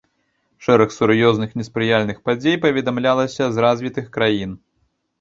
Шэраг 0.67 0.93
сур'ёзных 0.95 1.51
неспрыяльных 1.61 2.23
падзей 2.31 2.57
паведамлялася 2.67 3.43
з 3.55 3.69
развітых 3.71 4.13
краін. 4.21 4.61